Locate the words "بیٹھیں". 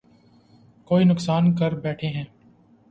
1.81-2.13